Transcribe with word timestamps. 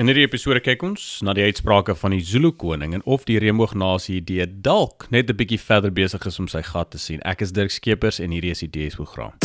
In 0.00 0.08
hierdie 0.08 0.22
episode 0.24 0.62
kyk 0.64 0.80
ons 0.86 1.02
na 1.20 1.34
die 1.36 1.42
uitsprake 1.44 1.92
van 2.00 2.14
die 2.14 2.22
Zulu 2.24 2.54
koning 2.56 2.94
en 2.96 3.02
of 3.04 3.26
die 3.28 3.36
reënboognasie 3.42 4.14
idee 4.22 4.46
dalk 4.48 5.04
net 5.12 5.28
'n 5.28 5.36
bietjie 5.36 5.60
verder 5.60 5.92
besig 5.92 6.24
is 6.24 6.40
om 6.40 6.48
sy 6.48 6.62
gat 6.62 6.90
te 6.90 6.98
sien. 6.98 7.20
Ek 7.20 7.42
is 7.42 7.52
Dirk 7.52 7.70
Skeepers 7.70 8.18
en 8.18 8.32
hierdie 8.32 8.56
is 8.56 8.64
die 8.64 8.72
DS 8.72 8.96
program. 8.96 9.36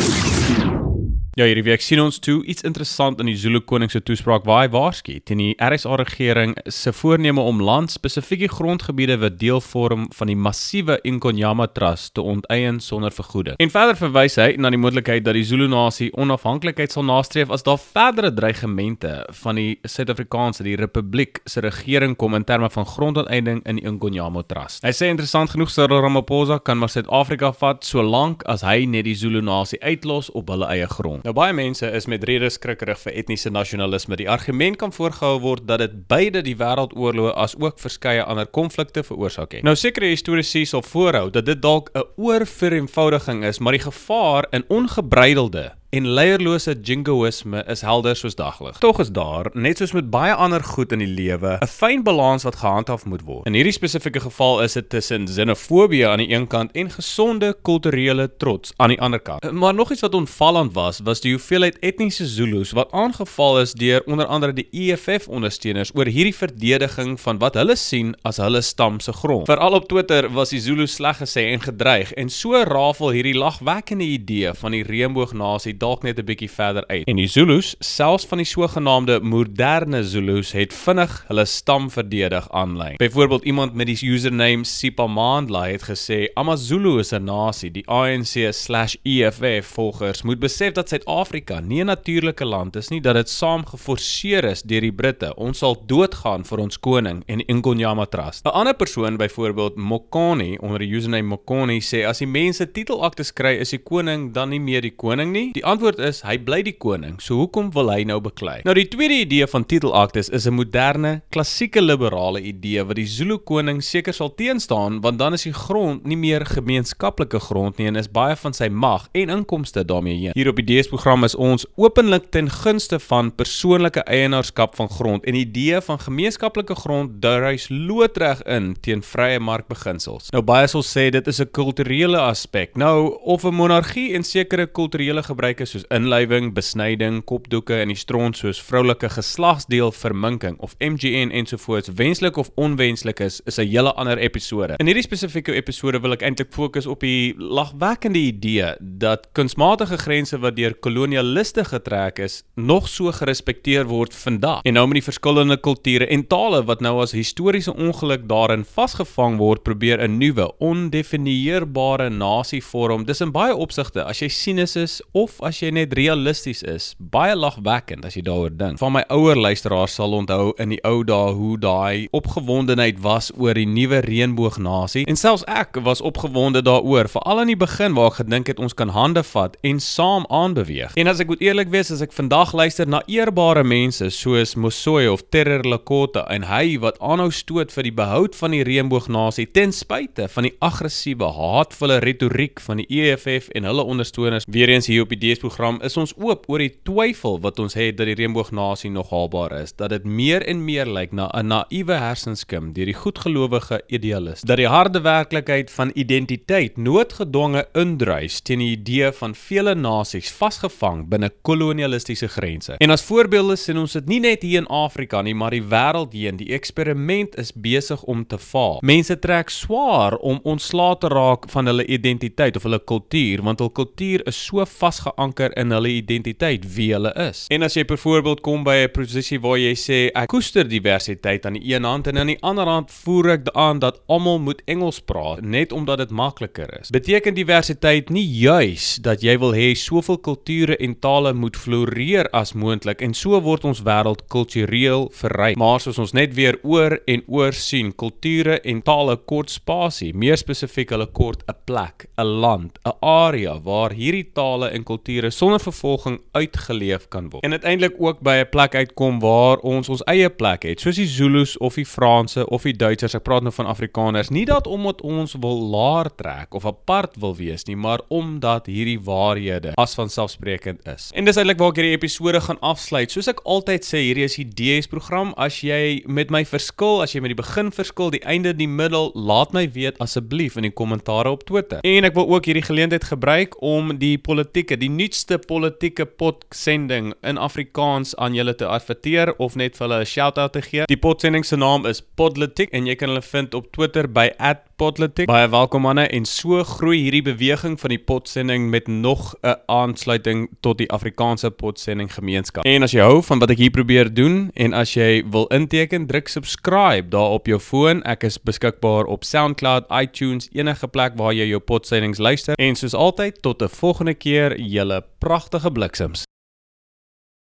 Ja, 1.35 1.43
hierdie 1.43 1.65
week 1.67 1.81
sien 1.83 1.99
ons 1.99 2.15
toe 2.23 2.37
iets 2.47 2.63
interessant 2.63 3.19
in 3.19 3.27
die 3.27 3.35
Zulu 3.35 3.59
koning 3.67 3.91
se 3.91 3.99
toespraak 3.99 4.45
waar 4.47 4.61
hy 4.61 4.69
waarsku 4.71 5.17
teen 5.27 5.41
die 5.41 5.55
RSA 5.59 5.97
regering 5.99 6.53
se 6.71 6.93
voorneme 6.95 7.43
om 7.43 7.57
land 7.59 7.91
spesifieke 7.91 8.47
grondgebiede 8.47 9.17
wat 9.19 9.35
deel 9.41 9.59
vorm 9.59 10.05
van 10.15 10.31
die 10.31 10.37
massiewe 10.39 10.95
Inkonyama 11.03 11.67
Trust 11.75 12.13
te 12.15 12.23
onteien 12.23 12.79
sonder 12.79 13.11
vergoeding. 13.11 13.57
En 13.59 13.73
verder 13.73 13.99
verwys 13.99 14.37
hy 14.39 14.53
na 14.55 14.71
die 14.71 14.79
moontlikheid 14.79 15.25
dat 15.25 15.35
die 15.35 15.43
Zulu 15.43 15.67
nasie 15.73 16.07
onafhanklikheid 16.15 16.95
sal 16.95 17.03
nastreef 17.03 17.51
as 17.51 17.67
daar 17.67 17.83
verdere 17.83 18.31
dreigemente 18.31 19.17
van 19.41 19.59
die 19.59 19.75
Suid-Afrikaanse 19.83 20.63
die 20.63 20.77
Republiek 20.79 21.43
se 21.43 21.65
regering 21.67 22.15
kom 22.15 22.39
in 22.39 22.47
terme 22.47 22.71
van 22.71 22.87
grondonteening 22.93 23.59
in 23.67 23.83
die 23.83 23.85
Inkonyama 23.91 24.45
Trust. 24.47 24.87
Hy 24.87 24.95
sê 24.95 25.11
interessant 25.11 25.51
genoeg 25.51 25.75
Cyril 25.75 25.99
Ramaphosa 26.07 26.61
kan 26.63 26.79
maar 26.79 26.95
Suid-Afrika 26.95 27.51
vat 27.59 27.83
solank 27.83 28.47
as 28.47 28.63
hy 28.63 28.87
net 28.87 29.03
die 29.11 29.19
Zulu 29.19 29.43
nasie 29.43 29.83
uitlos 29.83 30.31
op 30.31 30.55
hulle 30.55 30.71
eie 30.71 30.87
grond. 30.95 31.24
Nou 31.25 31.31
baie 31.33 31.55
mense 31.57 31.87
is 31.97 32.05
met 32.05 32.21
rede 32.29 32.51
skrikkerig 32.53 32.99
vir 33.01 33.15
etniese 33.17 33.49
nasionalisme. 33.49 34.13
Die 34.19 34.27
argument 34.29 34.77
kan 34.77 34.91
voorgehou 34.93 35.39
word 35.41 35.63
dat 35.65 35.81
dit 35.81 35.95
beide 36.05 36.43
die 36.45 36.53
wêreldoorloë 36.59 37.31
as 37.41 37.55
ook 37.57 37.81
verskeie 37.81 38.21
ander 38.21 38.45
konflikte 38.45 39.01
veroorsaak 39.07 39.55
het. 39.57 39.65
Nou 39.65 39.73
sekere 39.73 40.11
historiese 40.11 40.61
sal 40.69 40.85
voorhou 40.85 41.31
dat 41.33 41.47
dit 41.49 41.63
dalk 41.63 41.89
'n 41.97 42.05
oorvereenvoudiging 42.21 43.41
is, 43.43 43.57
maar 43.59 43.73
die 43.73 43.81
gevaar 43.81 44.45
in 44.51 44.65
ongebreidelde 44.67 45.71
en 45.95 46.07
leierlose 46.11 46.73
jingoïsme 46.83 47.61
is 47.71 47.81
helder 47.85 48.17
soos 48.19 48.35
daglig. 48.35 48.75
Tog 48.83 48.99
is 48.99 49.11
daar, 49.15 49.47
net 49.53 49.79
soos 49.79 49.93
met 49.95 50.09
baie 50.11 50.33
ander 50.33 50.63
goed 50.63 50.91
in 50.91 50.99
die 50.99 51.07
lewe, 51.07 51.57
'n 51.61 51.67
fyn 51.67 52.03
balans 52.03 52.43
wat 52.43 52.55
gehandhaaf 52.59 53.05
moet 53.05 53.23
word. 53.23 53.45
In 53.47 53.53
hierdie 53.53 53.71
spesifieke 53.71 54.19
geval 54.19 54.61
is 54.61 54.73
dit 54.73 54.89
tussen 54.89 55.25
xenofobie 55.25 56.07
aan 56.07 56.19
die 56.19 56.29
een 56.33 56.47
kant 56.47 56.71
en 56.71 56.89
gesonde 56.91 57.55
kulturele 57.61 58.29
trots 58.37 58.73
aan 58.77 58.89
die 58.89 58.99
ander 59.01 59.19
kant. 59.19 59.51
Maar 59.51 59.73
nog 59.73 59.91
iets 59.91 60.01
wat 60.01 60.13
onvallend 60.13 60.73
was, 60.73 60.99
was 61.03 61.21
die 61.21 61.31
hoeveelheid 61.31 61.77
etniese 61.79 62.25
Zulus 62.25 62.71
wat 62.71 62.91
aangeval 62.91 63.59
is 63.59 63.73
deur 63.73 64.03
onder 64.05 64.25
andere 64.25 64.53
die 64.53 64.67
EFF 64.71 65.27
ondersteuners 65.27 65.91
oor 65.95 66.05
hierdie 66.05 66.35
verdediging 66.35 67.19
van 67.19 67.37
wat 67.37 67.53
hulle 67.53 67.75
sien 67.75 68.15
as 68.23 68.37
hulle 68.37 68.61
stam 68.61 68.99
se 68.99 69.13
grond. 69.13 69.45
Veral 69.45 69.73
op 69.73 69.87
Twitter 69.87 70.31
was 70.33 70.49
die 70.49 70.59
Zulus 70.59 70.93
sleg 70.93 71.17
gesê 71.17 71.51
en 71.53 71.61
gedreig 71.61 72.13
en 72.13 72.29
so 72.29 72.63
rafel 72.63 73.09
hierdie 73.09 73.37
lagwekkende 73.37 74.03
idee 74.03 74.53
van 74.53 74.71
die 74.71 74.83
reënboognasie 74.83 75.77
dalk 75.85 76.03
net 76.03 76.19
'n 76.19 76.25
bietjie 76.25 76.49
verder 76.49 76.83
uit. 76.87 77.05
En 77.07 77.15
die 77.15 77.27
Zulus, 77.27 77.75
selfs 77.79 78.25
van 78.25 78.37
die 78.41 78.47
sogenaamde 78.47 79.19
moderne 79.21 80.03
Zulus, 80.03 80.51
het 80.51 80.73
vinnig 80.73 81.23
hulle 81.27 81.45
stam 81.45 81.89
verdedig 81.89 82.49
aanlyn. 82.51 82.95
Byvoorbeeld 82.97 83.43
iemand 83.43 83.73
met 83.73 83.87
die 83.87 84.09
username 84.11 84.63
Sipamandla 84.63 85.67
het 85.67 85.83
gesê: 85.83 86.33
"AmaZulu 86.33 86.99
is 86.99 87.11
'n 87.11 87.23
nasie. 87.23 87.71
Die 87.71 87.87
ANC/EFF 87.87 89.67
volgers 89.67 90.21
moet 90.21 90.39
besef 90.39 90.71
dat 90.73 90.89
Suid-Afrika 90.89 91.59
nie 91.59 91.81
'n 91.81 91.85
natuurlike 91.85 92.45
land 92.45 92.75
is 92.75 92.87
nie, 92.89 93.01
dat 93.01 93.15
dit 93.15 93.29
saam 93.29 93.65
geforseer 93.65 94.43
is 94.43 94.61
deur 94.61 94.81
die 94.81 94.93
Britte. 94.93 95.35
Ons 95.35 95.57
sal 95.57 95.83
doodgaan 95.85 96.45
vir 96.45 96.59
ons 96.59 96.79
koning 96.79 97.23
en 97.25 97.45
Ingonyama 97.45 98.05
Trust." 98.05 98.45
'n 98.45 98.49
Ander 98.49 98.75
persoon, 98.75 99.17
byvoorbeeld 99.17 99.75
Mokani 99.75 100.57
onder 100.57 100.79
die 100.79 100.95
username 100.95 101.27
Mokani, 101.27 101.79
sê: 101.81 102.05
"As 102.05 102.17
die 102.17 102.27
mense 102.27 102.71
titelaktes 102.71 103.33
kry, 103.33 103.55
is 103.59 103.69
die 103.69 103.83
koning 103.83 104.33
dan 104.33 104.49
nie 104.49 104.59
meer 104.59 104.81
die 104.81 104.95
koning 104.95 105.31
nie?" 105.31 105.51
Die 105.51 105.64
antwoord 105.65 105.99
is 105.99 106.21
hy 106.25 106.37
bly 106.45 106.61
die 106.65 106.75
koning. 106.77 107.17
So 107.23 107.39
hoekom 107.39 107.71
wil 107.75 107.89
hy 107.89 108.03
nou 108.07 108.19
beklei? 108.23 108.59
Nou 108.67 108.75
die 108.77 108.87
tweede 108.91 109.17
idee 109.23 109.47
van 109.49 109.65
titelaktes 109.65 110.29
is 110.29 110.45
'n 110.47 110.53
moderne, 110.53 111.21
klassieke 111.31 111.81
liberale 111.81 112.41
idee 112.41 112.83
wat 112.83 112.95
die 112.95 113.07
Zulu 113.07 113.37
koning 113.37 113.81
seker 113.81 114.13
sal 114.13 114.29
teenstaan 114.35 115.01
want 115.01 115.19
dan 115.19 115.33
is 115.33 115.43
die 115.43 115.53
grond 115.53 116.05
nie 116.05 116.17
meer 116.17 116.45
gemeenskaplike 116.45 117.39
grond 117.39 117.77
nie 117.77 117.87
en 117.87 117.95
is 117.95 118.11
baie 118.11 118.35
van 118.35 118.53
sy 118.53 118.67
mag 118.69 119.09
en 119.13 119.29
inkomste 119.29 119.85
daarmee 119.85 120.17
heen. 120.17 120.31
Hier 120.35 120.49
op 120.49 120.55
die 120.55 120.65
DS 120.65 120.87
program 120.87 121.23
is 121.23 121.35
ons 121.35 121.65
openlik 121.75 122.31
ten 122.31 122.49
gunste 122.49 122.99
van 122.99 123.31
persoonlike 123.35 124.03
eienaarskap 124.05 124.75
van 124.75 124.89
grond 124.89 125.25
en 125.25 125.33
die 125.33 125.45
idee 125.45 125.81
van 125.81 125.99
gemeenskaplike 125.99 126.75
grond 126.75 127.21
duis 127.21 127.67
loodreg 127.69 128.41
in 128.45 128.75
teen 128.81 129.01
vrye 129.01 129.39
markbeginsels. 129.39 130.29
Nou 130.31 130.43
baie 130.43 130.67
sal 130.67 130.83
sê 130.83 131.09
dit 131.09 131.27
is 131.27 131.41
'n 131.41 131.51
kulturele 131.51 132.17
aspek. 132.17 132.75
Nou 132.75 133.17
of 133.23 133.43
'n 133.43 133.53
monargie 133.53 134.13
en 134.13 134.23
sekere 134.23 134.67
kulturele 134.67 135.23
gebruike 135.55 135.69
soos 135.69 135.85
inlywing, 135.93 136.53
besnyding, 136.53 137.21
kopdoeke 137.25 137.77
en 137.79 137.91
die 137.91 137.97
stront 137.97 138.37
soos 138.37 138.59
vroulike 138.59 139.07
geslagsdeel 139.09 139.91
verminking 139.95 140.57
of 140.59 140.75
MGN 140.79 141.31
ensovoorts 141.31 141.93
wenslik 141.95 142.37
of 142.37 142.49
onwenslik 142.55 143.19
is, 143.19 143.41
is 143.45 143.57
'n 143.57 143.67
hele 143.67 143.93
ander 143.95 144.17
episode. 144.17 144.75
In 144.79 144.87
hierdie 144.87 145.03
spesifieke 145.03 145.53
episode 145.53 146.01
wil 146.01 146.13
ek 146.13 146.21
eintlik 146.21 146.51
fokus 146.51 146.85
op 146.85 146.99
die 146.99 147.33
lagwekkende 147.37 148.19
idee 148.19 148.75
dat 148.79 149.27
kunsmatige 149.33 149.97
grense 149.97 150.37
wat 150.39 150.55
deur 150.55 150.73
kolonialiste 150.73 151.63
getrek 151.63 152.19
is, 152.19 152.43
nog 152.55 152.87
so 152.89 153.11
gerespekteer 153.11 153.85
word 153.85 154.13
vandag. 154.13 154.61
En 154.63 154.73
nou 154.73 154.87
met 154.87 155.01
die 155.01 155.11
verskillende 155.11 155.57
kulture 155.57 156.07
en 156.07 156.27
tale 156.27 156.63
wat 156.65 156.81
nou 156.81 157.01
as 157.01 157.11
historiese 157.11 157.73
ongeluk 157.73 158.27
daarin 158.27 158.65
vasgevang 158.65 159.37
word, 159.37 159.63
probeer 159.63 160.01
'n 160.01 160.17
nuwe, 160.17 160.51
ondefinieerbare 160.59 162.09
nasie 162.09 162.63
vorm. 162.63 163.05
Dis 163.05 163.21
in 163.21 163.31
baie 163.31 163.55
opsigte, 163.55 164.03
as 164.03 164.19
jy 164.19 164.27
sinus 164.27 164.75
is 164.75 165.01
of 165.13 165.41
as 165.45 165.59
jy 165.61 165.69
net 165.75 165.93
realisties 165.97 166.63
is, 166.65 166.87
baie 166.97 167.35
lagwekkend 167.37 168.05
as 168.07 168.15
jy 168.17 168.23
daaroor 168.25 168.53
dink. 168.57 168.79
Van 168.81 168.93
my 168.95 169.03
ouer 169.13 169.37
luisteraars 169.37 169.93
sal 169.99 170.15
onthou 170.17 170.53
in 170.61 170.73
die 170.73 170.79
ou 170.87 171.03
dae 171.05 171.33
hoe 171.37 171.57
daai 171.61 172.07
opgewondenheid 172.15 172.97
was 173.03 173.29
oor 173.37 173.57
die 173.57 173.67
nuwe 173.69 174.01
reënboognasie 174.05 175.05
en 175.09 175.19
selfs 175.19 175.45
ek 175.51 175.77
was 175.85 176.01
opgewonde 176.05 176.63
daaroor, 176.65 177.09
veral 177.11 177.43
aan 177.43 177.51
die 177.51 177.59
begin 177.59 177.93
waar 177.97 178.13
ek 178.13 178.23
gedink 178.23 178.49
het 178.49 178.61
ons 178.63 178.73
kan 178.77 178.93
hande 178.95 179.21
vat 179.27 179.57
en 179.65 179.81
saam 179.83 180.25
aanbeweeg. 180.33 180.95
En 180.97 181.11
as 181.11 181.21
ek 181.21 181.29
moet 181.29 181.43
eerlik 181.45 181.71
wees, 181.73 181.93
as 181.93 182.01
ek 182.05 182.15
vandag 182.15 182.55
luister 182.57 182.89
na 182.89 183.03
eerbare 183.11 183.63
mense 183.67 184.09
soos 184.15 184.55
Mosoy 184.57 185.05
of 185.11 185.27
Terror 185.29 185.65
Lakota 185.67 186.25
en 186.33 186.47
hy 186.49 186.79
wat 186.81 186.97
aanhou 187.03 187.29
stoot 187.33 187.73
vir 187.75 187.89
die 187.89 187.93
behoud 187.95 188.37
van 188.39 188.55
die 188.55 188.63
reënboognasie 188.65 189.47
ten 189.53 189.75
spyte 189.75 190.29
van 190.31 190.49
die 190.49 190.55
aggressiewe, 190.65 191.29
haatvolle 191.37 192.01
retoriek 192.03 192.63
van 192.65 192.81
die 192.81 192.89
EFF 192.89 193.51
en 193.53 193.69
hulle 193.69 193.85
ondersteuners, 193.85 194.49
weer 194.49 194.73
eens 194.73 194.89
hier 194.89 195.05
op 195.05 195.13
die 195.13 195.21
DS 195.35 195.41
program 195.43 195.79
is 195.83 195.95
ons 195.99 196.13
oop 196.21 196.45
oor 196.51 196.61
die 196.63 196.71
twyfel 196.87 197.37
wat 197.43 197.59
ons 197.59 197.75
het 197.75 197.97
dat 197.99 198.07
die 198.07 198.15
reënboognasie 198.15 198.91
nog 198.93 199.09
haalbaar 199.11 199.51
is, 199.57 199.73
dat 199.75 199.91
dit 199.91 200.05
meer 200.07 200.43
en 200.47 200.61
meer 200.63 200.87
lyk 200.87 201.11
na 201.11 201.27
'n 201.33 201.47
naïewe 201.47 201.97
hersenskim 201.99 202.71
deur 202.73 202.85
die 202.85 202.95
goedgelowige 202.95 203.81
idealis. 203.87 204.41
Dat 204.41 204.57
die 204.57 204.67
harde 204.67 205.01
werklikheid 205.01 205.71
van 205.71 205.91
identiteit 205.95 206.77
noodgedwonge 206.77 207.65
indruis 207.73 208.39
teen 208.41 208.59
die 208.59 208.77
idee 208.77 209.11
van 209.11 209.35
vele 209.35 209.75
nasies 209.75 210.31
vasgevang 210.31 211.09
binne 211.09 211.31
kolonialistiese 211.41 212.27
grense. 212.27 212.75
En 212.79 212.89
as 212.89 213.03
voorbeelde 213.03 213.55
sien 213.55 213.77
ons 213.77 213.93
dit 213.93 214.07
nie 214.07 214.19
net 214.19 214.41
hier 214.41 214.61
in 214.61 214.67
Afrika 214.67 215.21
nie, 215.21 215.35
maar 215.35 215.51
die 215.51 215.63
wêreld 215.63 216.13
heen. 216.13 216.37
Die 216.37 216.53
eksperiment 216.53 217.35
is 217.37 217.51
besig 217.53 218.03
om 218.03 218.25
te 218.25 218.37
faal. 218.37 218.79
Mense 218.81 219.19
trek 219.19 219.49
swaar 219.49 220.15
om 220.17 220.39
ontslae 220.43 220.97
te 220.97 221.07
raak 221.07 221.49
van 221.49 221.65
hulle 221.65 221.85
identiteit 221.85 222.55
of 222.55 222.63
hulle 222.63 222.79
kultuur, 222.79 223.43
want 223.43 223.59
hul 223.59 223.69
kultuur 223.69 224.25
is 224.27 224.45
so 224.45 224.65
vasgeanker 224.65 225.24
in 225.33 225.71
hulle 225.71 225.89
identiteit 225.89 226.65
wie 226.75 226.91
hulle 226.93 227.13
is. 227.15 227.45
En 227.49 227.63
as 227.63 227.73
jy 227.73 227.85
byvoorbeeld 227.85 228.41
kom 228.41 228.63
by 228.63 228.75
'n 228.85 228.91
posisie 228.91 229.39
waar 229.39 229.57
jy 229.57 229.73
sê 229.75 230.11
ek 230.13 230.27
koester 230.29 230.67
diversiteit 230.67 231.45
aan 231.45 231.53
die 231.53 231.73
een 231.73 231.83
hand 231.83 232.07
en 232.07 232.17
aan 232.17 232.27
die 232.27 232.41
ander 232.41 232.65
hand 232.65 232.91
voer 232.91 233.29
ek 233.29 233.49
aan 233.53 233.79
dat 233.79 234.01
almal 234.07 234.39
moet 234.39 234.61
Engels 234.65 234.99
praat 234.99 235.41
net 235.41 235.71
omdat 235.71 235.97
dit 235.97 236.11
makliker 236.11 236.79
is. 236.81 236.89
Beteken 236.89 237.33
diversiteit 237.33 238.09
nie 238.09 238.25
juis 238.25 238.97
dat 239.01 239.21
jy 239.21 239.37
wil 239.39 239.53
hê 239.53 239.73
soveel 239.73 240.17
kulture 240.17 240.77
en 240.77 240.99
tale 240.99 241.33
moet 241.33 241.55
floreer 241.55 242.27
as 242.33 242.53
moontlik 242.53 243.01
en 243.01 243.13
so 243.13 243.39
word 243.41 243.65
ons 243.65 243.81
wêreld 243.85 244.27
kultureel 244.27 245.09
verryk. 245.15 245.57
Maar 245.57 245.79
soos 245.79 245.99
ons 245.99 246.13
net 246.13 246.33
weer 246.35 246.59
oor 246.63 246.97
en 247.07 247.23
oor 247.27 247.53
sien, 247.53 247.93
kulture 247.95 248.59
en 248.63 248.81
tale 248.81 249.15
kort 249.29 249.49
spasie, 249.53 250.13
meer 250.13 250.37
spesifiek 250.37 250.91
hulle 250.91 251.07
kort 251.07 251.43
'n 251.47 251.55
plek, 251.65 252.07
'n 252.17 252.39
land, 252.41 252.79
'n 252.85 252.97
area 253.01 253.59
waar 253.59 253.91
hierdie 253.93 254.31
tale 254.33 254.69
en 254.69 254.83
kulture 254.83 255.14
sonder 255.29 255.59
vervolging 255.59 256.19
uitgeleef 256.31 257.07
kan 257.07 257.29
word. 257.29 257.43
En 257.43 257.51
uiteindelik 257.51 257.95
ook 257.97 258.19
by 258.19 258.43
'n 258.43 258.49
plek 258.49 258.75
uitkom 258.75 259.19
waar 259.19 259.57
ons 259.57 259.89
ons 259.89 260.03
eie 260.03 260.29
plek 260.29 260.63
het, 260.63 260.79
soos 260.79 260.95
die 260.95 261.07
Zulus 261.07 261.57
of 261.57 261.75
die 261.75 261.85
Franse 261.85 262.49
of 262.49 262.63
die 262.63 262.73
Duitsers. 262.73 263.15
Ek 263.15 263.23
praat 263.23 263.41
nou 263.41 263.53
van 263.53 263.65
Afrikaners. 263.65 264.29
Nie 264.29 264.45
dat 264.45 264.67
omdat 264.67 265.01
ons 265.01 265.35
wil 265.39 265.69
laer 265.69 266.09
trek 266.15 266.53
of 266.53 266.65
apart 266.65 267.15
wil 267.19 267.35
wees 267.35 267.63
nie, 267.65 267.75
maar 267.75 268.01
omdat 268.07 268.65
hierdie 268.65 268.99
waarhede 268.99 269.71
as 269.75 269.95
vanselfsprekend 269.95 270.87
is. 270.95 271.09
En 271.13 271.25
dis 271.25 271.35
eintlik 271.35 271.57
waar 271.57 271.69
ek 271.69 271.75
hierdie 271.75 271.97
episode 271.97 272.41
gaan 272.41 272.59
afsluit. 272.59 273.11
Soos 273.11 273.27
ek 273.27 273.41
altyd 273.43 273.85
sê, 273.85 274.01
hierdie 274.07 274.23
is 274.23 274.35
die 274.35 274.47
DS 274.47 274.87
program. 274.91 275.33
As 275.37 275.61
jy 275.61 276.03
met 276.07 276.31
my 276.33 276.45
verskil, 276.45 277.01
as 277.01 277.15
jy 277.15 277.21
met 277.23 277.35
die 277.35 277.39
begin 277.39 277.71
verskil, 277.71 278.11
die 278.13 278.23
einde, 278.23 278.53
die 278.55 278.69
middel, 278.69 279.11
laat 279.15 279.53
my 279.53 279.65
weet 279.71 279.99
asseblief 280.03 280.57
in 280.59 280.67
die 280.67 280.73
kommentaare 280.73 281.31
op 281.31 281.45
Twitter. 281.47 281.83
En 281.85 282.07
ek 282.07 282.15
wil 282.17 282.29
ook 282.29 282.45
hierdie 282.49 282.65
geleentheid 282.65 283.03
gebruik 283.03 283.55
om 283.63 283.95
die 284.01 284.17
politieke, 284.17 284.77
die 284.79 284.91
nuutste 285.05 285.37
politieke 285.37 286.05
potsending 286.05 287.11
in 287.21 287.37
Afrikaans 287.37 288.15
aan 288.17 288.33
julle 288.33 288.55
te 288.57 288.65
adverteer 288.65 289.35
of 289.37 289.55
net 289.55 289.77
vir 289.77 289.85
hulle 289.85 289.99
'n 290.01 290.05
shout-out 290.05 290.53
te 290.53 290.61
gee. 290.61 290.85
Die 290.87 290.97
potsending 290.97 291.45
se 291.45 291.55
naam 291.55 291.85
is 291.85 292.01
Podletik 292.01 292.69
en 292.71 292.87
jy 292.87 292.95
kan 292.95 293.09
hulle 293.09 293.21
vind 293.21 293.53
op 293.53 293.71
Twitter 293.71 294.07
by 294.07 294.31
@podletik. 294.77 295.27
Baie 295.27 295.47
welkom 295.49 295.81
manne 295.81 296.07
en 296.07 296.25
so 296.25 296.63
groei 296.63 296.97
hierdie 297.03 297.21
beweging 297.21 297.79
van 297.79 297.89
die 297.89 297.99
potsending 297.99 298.69
met 298.69 298.87
nog 298.87 299.35
'n 299.43 299.55
aansluiting 299.67 300.49
tot 300.61 300.77
die 300.77 300.89
Afrikaanse 300.89 301.51
potsending 301.51 302.13
gemeenskap. 302.13 302.65
En 302.65 302.83
as 302.83 302.91
jy 302.91 303.01
hou 303.01 303.21
van 303.21 303.39
wat 303.39 303.49
ek 303.49 303.57
hier 303.57 303.71
probeer 303.71 304.13
doen 304.13 304.49
en 304.53 304.73
as 304.73 304.93
jy 304.93 305.23
wil 305.29 305.47
inteken, 305.47 306.07
druk 306.07 306.27
subscribe 306.27 307.09
daar 307.09 307.31
op 307.31 307.45
jou 307.47 307.59
foon. 307.59 308.03
Ek 308.03 308.23
is 308.23 308.37
beskikbaar 308.37 309.05
op 309.05 309.23
SoundCloud, 309.23 309.85
iTunes, 310.01 310.49
enige 310.53 310.87
plek 310.87 311.13
waar 311.15 311.33
jy 311.33 311.45
jou 311.47 311.59
potsendings 311.59 312.17
luister. 312.17 312.55
En 312.55 312.75
soos 312.75 312.93
altyd, 312.93 313.41
tot 313.41 313.61
'n 313.61 313.67
volgende 313.69 314.13
keer, 314.13 314.59
julle 314.59 314.94
pragtige 315.19 315.71
bliksems. 315.71 316.23